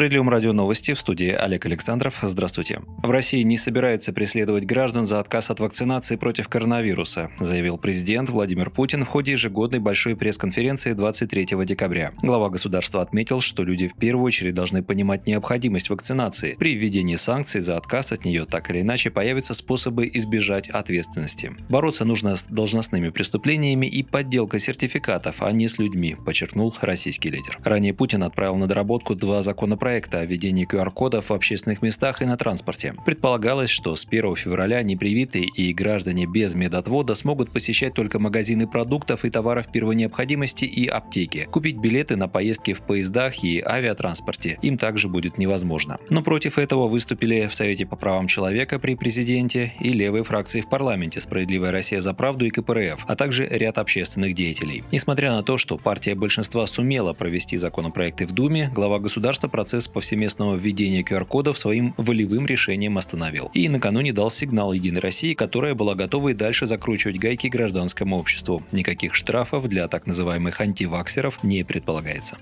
Справедливом 0.00 0.30
радио 0.30 0.54
новости 0.54 0.94
в 0.94 0.98
студии 0.98 1.28
Олег 1.28 1.66
Александров. 1.66 2.20
Здравствуйте. 2.22 2.80
В 3.02 3.10
России 3.10 3.42
не 3.42 3.58
собирается 3.58 4.14
преследовать 4.14 4.64
граждан 4.64 5.04
за 5.04 5.20
отказ 5.20 5.50
от 5.50 5.60
вакцинации 5.60 6.16
против 6.16 6.48
коронавируса, 6.48 7.30
заявил 7.38 7.76
президент 7.76 8.30
Владимир 8.30 8.70
Путин 8.70 9.04
в 9.04 9.08
ходе 9.08 9.32
ежегодной 9.32 9.78
большой 9.78 10.16
пресс-конференции 10.16 10.94
23 10.94 11.48
декабря. 11.66 12.12
Глава 12.22 12.48
государства 12.48 13.02
отметил, 13.02 13.42
что 13.42 13.62
люди 13.62 13.88
в 13.88 13.94
первую 13.94 14.24
очередь 14.24 14.54
должны 14.54 14.82
понимать 14.82 15.26
необходимость 15.26 15.90
вакцинации. 15.90 16.54
При 16.54 16.76
введении 16.76 17.16
санкций 17.16 17.60
за 17.60 17.76
отказ 17.76 18.12
от 18.12 18.24
нее 18.24 18.46
так 18.46 18.70
или 18.70 18.80
иначе 18.80 19.10
появятся 19.10 19.52
способы 19.52 20.10
избежать 20.14 20.70
ответственности. 20.70 21.52
Бороться 21.68 22.06
нужно 22.06 22.36
с 22.36 22.46
должностными 22.46 23.10
преступлениями 23.10 23.84
и 23.84 24.02
подделкой 24.02 24.60
сертификатов, 24.60 25.42
а 25.42 25.52
не 25.52 25.68
с 25.68 25.76
людьми, 25.76 26.16
подчеркнул 26.24 26.74
российский 26.80 27.28
лидер. 27.28 27.58
Ранее 27.64 27.92
Путин 27.92 28.22
отправил 28.22 28.56
на 28.56 28.66
доработку 28.66 29.14
два 29.14 29.42
закона 29.42 29.76
законопроекта 29.90 30.20
о 30.20 30.24
введении 30.24 30.66
QR-кодов 30.66 31.30
в 31.30 31.32
общественных 31.32 31.82
местах 31.82 32.22
и 32.22 32.24
на 32.24 32.36
транспорте. 32.36 32.94
Предполагалось, 33.04 33.70
что 33.70 33.96
с 33.96 34.06
1 34.06 34.36
февраля 34.36 34.82
непривитые 34.82 35.46
и 35.46 35.72
граждане 35.72 36.26
без 36.26 36.54
медотвода 36.54 37.14
смогут 37.14 37.52
посещать 37.52 37.94
только 37.94 38.20
магазины 38.20 38.68
продуктов 38.68 39.24
и 39.24 39.30
товаров 39.30 39.70
первой 39.72 39.96
необходимости 39.96 40.64
и 40.64 40.86
аптеки. 40.86 41.48
Купить 41.50 41.78
билеты 41.78 42.16
на 42.16 42.28
поездки 42.28 42.72
в 42.72 42.82
поездах 42.82 43.42
и 43.42 43.60
авиатранспорте 43.60 44.58
им 44.62 44.78
также 44.78 45.08
будет 45.08 45.38
невозможно. 45.38 45.98
Но 46.08 46.22
против 46.22 46.58
этого 46.58 46.86
выступили 46.86 47.48
в 47.48 47.54
Совете 47.54 47.84
по 47.84 47.96
правам 47.96 48.28
человека 48.28 48.78
при 48.78 48.94
президенте 48.94 49.72
и 49.80 49.92
левые 49.92 50.22
фракции 50.22 50.60
в 50.60 50.68
парламенте 50.68 51.20
«Справедливая 51.20 51.72
Россия 51.72 52.00
за 52.00 52.14
правду» 52.14 52.44
и 52.44 52.50
КПРФ, 52.50 53.04
а 53.08 53.16
также 53.16 53.46
ряд 53.46 53.78
общественных 53.78 54.34
деятелей. 54.34 54.84
Несмотря 54.92 55.32
на 55.32 55.42
то, 55.42 55.58
что 55.58 55.78
партия 55.78 56.14
большинства 56.14 56.66
сумела 56.66 57.12
провести 57.12 57.56
законопроекты 57.56 58.26
в 58.26 58.32
Думе, 58.32 58.70
глава 58.72 59.00
государства 59.00 59.48
процесс 59.48 59.79
повсеместного 59.88 60.56
введения 60.56 61.02
QR-кодов 61.02 61.58
своим 61.58 61.94
волевым 61.96 62.46
решением 62.46 62.98
остановил. 62.98 63.50
И 63.54 63.68
накануне 63.68 64.12
дал 64.12 64.30
сигнал 64.30 64.72
Единой 64.72 65.00
России, 65.00 65.34
которая 65.34 65.74
была 65.74 65.94
готова 65.94 66.30
и 66.30 66.34
дальше 66.34 66.66
закручивать 66.66 67.18
гайки 67.18 67.46
гражданскому 67.48 68.18
обществу. 68.18 68.62
Никаких 68.72 69.14
штрафов 69.14 69.68
для 69.68 69.88
так 69.88 70.06
называемых 70.06 70.60
антиваксеров 70.60 71.42
не 71.42 71.64
предполагается. 71.64 72.38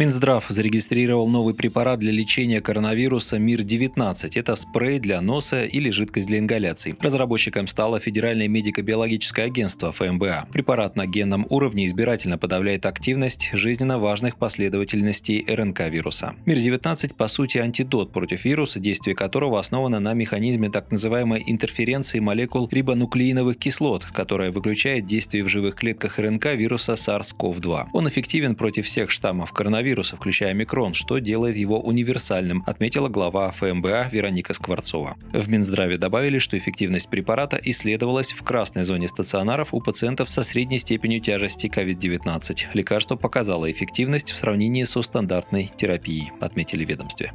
Минздрав 0.00 0.46
зарегистрировал 0.48 1.28
новый 1.28 1.52
препарат 1.52 1.98
для 1.98 2.10
лечения 2.10 2.62
коронавируса 2.62 3.38
МИР-19. 3.38 4.30
Это 4.34 4.56
спрей 4.56 4.98
для 4.98 5.20
носа 5.20 5.66
или 5.66 5.90
жидкость 5.90 6.26
для 6.26 6.38
ингаляции. 6.38 6.96
Разработчиком 6.98 7.66
стало 7.66 8.00
Федеральное 8.00 8.48
медико-биологическое 8.48 9.44
агентство 9.44 9.92
ФМБА. 9.92 10.48
Препарат 10.54 10.96
на 10.96 11.04
генном 11.04 11.46
уровне 11.50 11.84
избирательно 11.84 12.38
подавляет 12.38 12.86
активность 12.86 13.50
жизненно 13.52 13.98
важных 13.98 14.36
последовательностей 14.36 15.44
РНК 15.46 15.80
вируса. 15.90 16.34
МИР-19 16.46 17.14
по 17.14 17.28
сути 17.28 17.58
антидот 17.58 18.10
против 18.10 18.46
вируса, 18.46 18.80
действие 18.80 19.14
которого 19.14 19.60
основано 19.60 20.00
на 20.00 20.14
механизме 20.14 20.70
так 20.70 20.90
называемой 20.90 21.44
интерференции 21.46 22.20
молекул 22.20 22.70
рибонуклеиновых 22.72 23.58
кислот, 23.58 24.06
которая 24.06 24.50
выключает 24.50 25.04
действие 25.04 25.44
в 25.44 25.48
живых 25.48 25.74
клетках 25.74 26.18
РНК 26.18 26.54
вируса 26.54 26.94
SARS-CoV-2. 26.94 27.88
Он 27.92 28.08
эффективен 28.08 28.54
против 28.54 28.86
всех 28.86 29.10
штаммов 29.10 29.52
коронавируса 29.52 29.89
коронавируса, 29.90 30.16
включая 30.16 30.54
микрон, 30.54 30.94
что 30.94 31.18
делает 31.18 31.56
его 31.56 31.80
универсальным, 31.80 32.62
отметила 32.66 33.08
глава 33.08 33.50
ФМБА 33.50 34.08
Вероника 34.12 34.54
Скворцова. 34.54 35.16
В 35.32 35.48
Минздраве 35.48 35.98
добавили, 35.98 36.38
что 36.38 36.56
эффективность 36.56 37.08
препарата 37.08 37.58
исследовалась 37.62 38.32
в 38.32 38.42
красной 38.42 38.84
зоне 38.84 39.08
стационаров 39.08 39.74
у 39.74 39.80
пациентов 39.80 40.30
со 40.30 40.42
средней 40.42 40.78
степенью 40.78 41.20
тяжести 41.20 41.66
COVID-19. 41.66 42.66
Лекарство 42.74 43.16
показало 43.16 43.70
эффективность 43.70 44.30
в 44.30 44.36
сравнении 44.36 44.84
со 44.84 45.02
стандартной 45.02 45.70
терапией, 45.76 46.30
отметили 46.40 46.84
ведомстве. 46.84 47.32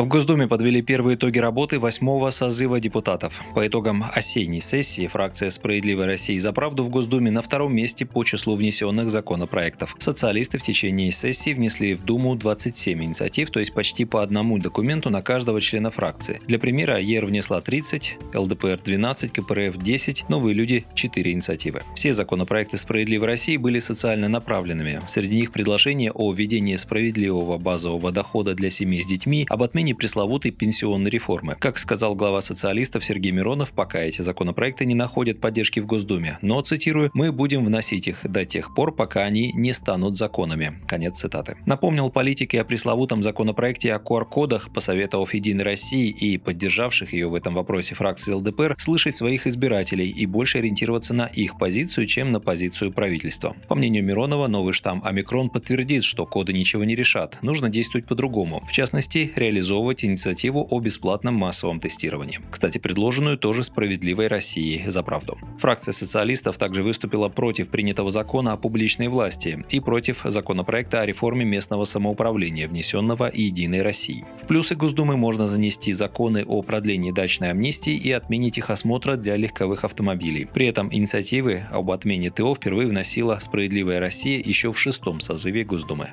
В 0.00 0.06
Госдуме 0.06 0.48
подвели 0.48 0.80
первые 0.80 1.16
итоги 1.16 1.38
работы 1.38 1.78
восьмого 1.78 2.30
созыва 2.30 2.80
депутатов. 2.80 3.42
По 3.54 3.66
итогам 3.66 4.02
осенней 4.14 4.62
сессии 4.62 5.06
фракция 5.06 5.50
«Справедливая 5.50 6.06
Россия 6.06 6.40
за 6.40 6.54
правду» 6.54 6.84
в 6.84 6.88
Госдуме 6.88 7.30
на 7.30 7.42
втором 7.42 7.74
месте 7.76 8.06
по 8.06 8.24
числу 8.24 8.56
внесенных 8.56 9.10
законопроектов. 9.10 9.94
Социалисты 9.98 10.56
в 10.56 10.62
течение 10.62 11.10
сессии 11.10 11.52
внесли 11.52 11.92
в 11.92 12.02
Думу 12.02 12.34
27 12.34 13.04
инициатив, 13.04 13.50
то 13.50 13.60
есть 13.60 13.74
почти 13.74 14.06
по 14.06 14.22
одному 14.22 14.56
документу 14.58 15.10
на 15.10 15.20
каждого 15.20 15.60
члена 15.60 15.90
фракции. 15.90 16.40
Для 16.46 16.58
примера, 16.58 16.98
ЕР 16.98 17.26
внесла 17.26 17.60
30, 17.60 18.16
ЛДПР 18.34 18.80
12, 18.82 19.30
КПРФ 19.30 19.76
10, 19.76 20.30
Новые 20.30 20.54
люди 20.54 20.86
4 20.94 21.30
инициативы. 21.30 21.82
Все 21.94 22.14
законопроекты 22.14 22.78
«Справедливой 22.78 23.26
России» 23.26 23.58
были 23.58 23.80
социально 23.80 24.28
направленными. 24.28 25.02
Среди 25.08 25.36
них 25.36 25.52
предложение 25.52 26.10
о 26.10 26.32
введении 26.32 26.76
справедливого 26.76 27.58
базового 27.58 28.10
дохода 28.10 28.54
для 28.54 28.70
семей 28.70 29.02
с 29.02 29.06
детьми, 29.06 29.44
об 29.50 29.62
отмене 29.62 29.89
обсуждении 29.90 29.92
пресловутой 29.92 30.50
пенсионной 30.50 31.10
реформы. 31.10 31.56
Как 31.58 31.78
сказал 31.78 32.14
глава 32.14 32.40
социалистов 32.40 33.04
Сергей 33.04 33.32
Миронов, 33.32 33.72
пока 33.72 34.00
эти 34.00 34.22
законопроекты 34.22 34.86
не 34.86 34.94
находят 34.94 35.40
поддержки 35.40 35.80
в 35.80 35.86
Госдуме. 35.86 36.38
Но, 36.42 36.60
цитирую, 36.62 37.10
мы 37.14 37.32
будем 37.32 37.64
вносить 37.64 38.08
их 38.08 38.26
до 38.28 38.44
тех 38.44 38.74
пор, 38.74 38.94
пока 38.94 39.24
они 39.24 39.52
не 39.54 39.72
станут 39.72 40.16
законами. 40.16 40.80
Конец 40.88 41.18
цитаты. 41.18 41.56
Напомнил 41.66 42.10
политике 42.10 42.60
о 42.60 42.64
пресловутом 42.64 43.22
законопроекте 43.22 43.94
о 43.94 43.98
QR-кодах, 43.98 44.72
посоветовав 44.72 45.34
Единой 45.34 45.64
России 45.64 46.08
и 46.08 46.38
поддержавших 46.38 47.12
ее 47.12 47.28
в 47.28 47.34
этом 47.34 47.54
вопросе 47.54 47.94
фракции 47.94 48.32
ЛДПР 48.32 48.76
слышать 48.78 49.16
своих 49.16 49.46
избирателей 49.46 50.08
и 50.10 50.26
больше 50.26 50.58
ориентироваться 50.58 51.14
на 51.14 51.26
их 51.26 51.58
позицию, 51.58 52.06
чем 52.06 52.32
на 52.32 52.40
позицию 52.40 52.92
правительства. 52.92 53.54
По 53.68 53.74
мнению 53.74 54.04
Миронова, 54.04 54.48
новый 54.48 54.72
штамм 54.72 55.02
омикрон 55.04 55.50
подтвердит, 55.50 56.04
что 56.04 56.26
коды 56.26 56.52
ничего 56.52 56.84
не 56.84 56.96
решат. 56.96 57.38
Нужно 57.42 57.68
действовать 57.68 58.06
по-другому. 58.06 58.62
В 58.68 58.72
частности, 58.72 59.32
реализовывать 59.36 59.79
реализовывать 59.80 60.04
инициативу 60.04 60.66
о 60.70 60.80
бесплатном 60.80 61.34
массовом 61.34 61.80
тестировании. 61.80 62.40
Кстати, 62.50 62.78
предложенную 62.78 63.38
тоже 63.38 63.64
справедливой 63.64 64.28
России 64.28 64.84
за 64.86 65.02
правду. 65.02 65.38
Фракция 65.58 65.92
социалистов 65.92 66.56
также 66.56 66.82
выступила 66.82 67.28
против 67.28 67.70
принятого 67.70 68.10
закона 68.10 68.52
о 68.52 68.56
публичной 68.56 69.08
власти 69.08 69.64
и 69.70 69.80
против 69.80 70.22
законопроекта 70.24 71.00
о 71.00 71.06
реформе 71.06 71.44
местного 71.44 71.84
самоуправления, 71.84 72.68
внесенного 72.68 73.30
Единой 73.32 73.82
Россией. 73.82 74.24
В 74.42 74.46
плюсы 74.46 74.74
Госдумы 74.74 75.16
можно 75.16 75.48
занести 75.48 75.94
законы 75.94 76.44
о 76.46 76.62
продлении 76.62 77.12
дачной 77.12 77.50
амнистии 77.50 77.94
и 77.94 78.12
отмене 78.12 78.50
техосмотра 78.50 79.16
для 79.16 79.36
легковых 79.36 79.84
автомобилей. 79.84 80.46
При 80.52 80.66
этом 80.66 80.88
инициативы 80.92 81.62
об 81.70 81.90
отмене 81.90 82.30
ТО 82.30 82.54
впервые 82.54 82.88
вносила 82.88 83.38
«Справедливая 83.40 84.00
Россия» 84.00 84.42
еще 84.44 84.72
в 84.72 84.78
шестом 84.78 85.20
созыве 85.20 85.64
Госдумы. 85.64 86.10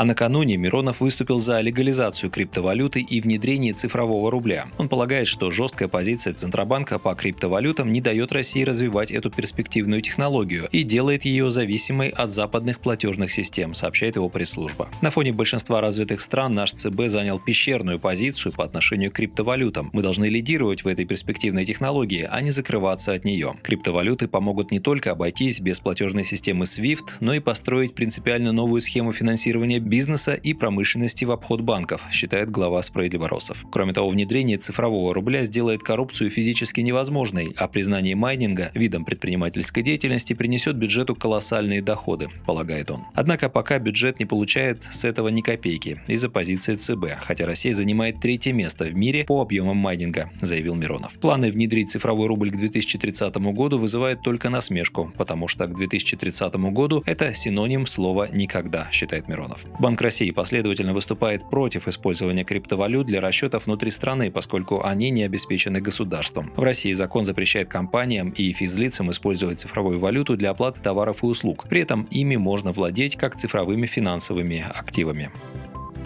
А 0.00 0.06
накануне 0.06 0.56
Миронов 0.56 1.02
выступил 1.02 1.40
за 1.40 1.60
легализацию 1.60 2.30
криптовалюты 2.30 3.02
и 3.02 3.20
внедрение 3.20 3.74
цифрового 3.74 4.30
рубля. 4.30 4.68
Он 4.78 4.88
полагает, 4.88 5.28
что 5.28 5.50
жесткая 5.50 5.88
позиция 5.88 6.32
Центробанка 6.32 6.98
по 6.98 7.14
криптовалютам 7.14 7.92
не 7.92 8.00
дает 8.00 8.32
России 8.32 8.64
развивать 8.64 9.10
эту 9.10 9.30
перспективную 9.30 10.00
технологию 10.00 10.70
и 10.72 10.84
делает 10.84 11.26
ее 11.26 11.50
зависимой 11.50 12.08
от 12.08 12.30
западных 12.30 12.80
платежных 12.80 13.30
систем, 13.30 13.74
сообщает 13.74 14.16
его 14.16 14.30
пресс-служба. 14.30 14.88
На 15.02 15.10
фоне 15.10 15.34
большинства 15.34 15.82
развитых 15.82 16.22
стран 16.22 16.54
наш 16.54 16.72
ЦБ 16.72 17.08
занял 17.08 17.38
пещерную 17.38 18.00
позицию 18.00 18.54
по 18.54 18.64
отношению 18.64 19.10
к 19.10 19.16
криптовалютам. 19.16 19.90
Мы 19.92 20.00
должны 20.00 20.30
лидировать 20.30 20.82
в 20.82 20.88
этой 20.88 21.04
перспективной 21.04 21.66
технологии, 21.66 22.26
а 22.26 22.40
не 22.40 22.52
закрываться 22.52 23.12
от 23.12 23.26
нее. 23.26 23.54
Криптовалюты 23.62 24.28
помогут 24.28 24.70
не 24.70 24.80
только 24.80 25.10
обойтись 25.10 25.60
без 25.60 25.78
платежной 25.78 26.24
системы 26.24 26.64
SWIFT, 26.64 27.16
но 27.20 27.34
и 27.34 27.40
построить 27.40 27.94
принципиально 27.94 28.52
новую 28.52 28.80
схему 28.80 29.12
финансирования 29.12 29.89
бизнеса 29.90 30.34
и 30.34 30.54
промышленности 30.54 31.24
в 31.24 31.32
обход 31.32 31.60
банков, 31.62 32.02
считает 32.12 32.50
глава 32.50 32.80
справедливоросов. 32.80 33.66
Кроме 33.72 33.92
того, 33.92 34.08
внедрение 34.08 34.56
цифрового 34.56 35.12
рубля 35.12 35.42
сделает 35.42 35.82
коррупцию 35.82 36.30
физически 36.30 36.80
невозможной, 36.80 37.52
а 37.56 37.66
признание 37.66 38.14
майнинга 38.14 38.70
видом 38.74 39.04
предпринимательской 39.04 39.82
деятельности 39.82 40.32
принесет 40.32 40.76
бюджету 40.76 41.16
колоссальные 41.16 41.82
доходы, 41.82 42.28
полагает 42.46 42.90
он. 42.90 43.04
Однако 43.14 43.50
пока 43.50 43.80
бюджет 43.80 44.20
не 44.20 44.26
получает 44.26 44.84
с 44.84 45.04
этого 45.04 45.28
ни 45.28 45.40
копейки 45.40 46.00
из-за 46.06 46.30
позиции 46.30 46.76
ЦБ, 46.76 47.20
хотя 47.22 47.44
Россия 47.44 47.74
занимает 47.74 48.20
третье 48.20 48.52
место 48.52 48.84
в 48.84 48.94
мире 48.94 49.24
по 49.24 49.42
объемам 49.42 49.76
майнинга, 49.76 50.30
заявил 50.40 50.76
Миронов. 50.76 51.14
Планы 51.14 51.50
внедрить 51.50 51.90
цифровой 51.90 52.28
рубль 52.28 52.52
к 52.52 52.56
2030 52.56 53.34
году 53.36 53.78
вызывают 53.78 54.22
только 54.22 54.50
насмешку, 54.50 55.12
потому 55.18 55.48
что 55.48 55.66
к 55.66 55.74
2030 55.74 56.54
году 56.70 57.02
это 57.06 57.34
синоним 57.34 57.86
слова 57.86 58.28
«никогда», 58.30 58.88
считает 58.92 59.26
Миронов. 59.26 59.66
Банк 59.80 60.02
России 60.02 60.30
последовательно 60.30 60.92
выступает 60.92 61.48
против 61.48 61.88
использования 61.88 62.44
криптовалют 62.44 63.06
для 63.06 63.18
расчетов 63.22 63.64
внутри 63.64 63.90
страны, 63.90 64.30
поскольку 64.30 64.84
они 64.84 65.08
не 65.08 65.22
обеспечены 65.22 65.80
государством. 65.80 66.52
В 66.54 66.62
России 66.62 66.92
закон 66.92 67.24
запрещает 67.24 67.70
компаниям 67.70 68.28
и 68.28 68.52
физлицам 68.52 69.10
использовать 69.10 69.58
цифровую 69.58 69.98
валюту 69.98 70.36
для 70.36 70.50
оплаты 70.50 70.82
товаров 70.82 71.22
и 71.22 71.26
услуг. 71.26 71.64
При 71.66 71.80
этом 71.80 72.02
ими 72.10 72.36
можно 72.36 72.72
владеть 72.72 73.16
как 73.16 73.36
цифровыми 73.36 73.86
финансовыми 73.86 74.62
активами. 74.68 75.30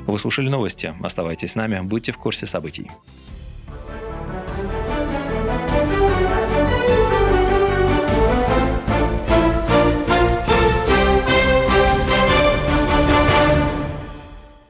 Вы 0.07 0.21
слушали 0.21 0.49
новости. 0.49 0.95
Оставайтесь 1.03 1.51
с 1.51 1.55
нами, 1.57 1.81
будьте 1.83 2.13
в 2.13 2.19
курсе 2.19 2.47
событий. 2.47 2.89